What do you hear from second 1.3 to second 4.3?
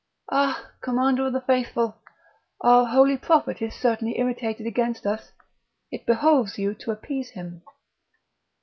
the Faithful, our holy Prophet is certainly